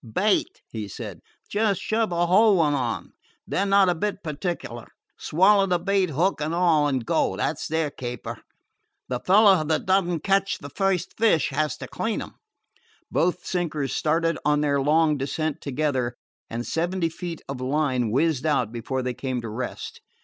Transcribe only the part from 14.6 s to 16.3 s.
their long descent together,